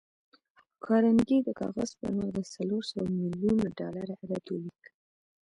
[0.85, 4.91] کارنګي د کاغذ پر مخ د څلور سوه ميليونه ډالر عدد وليکه.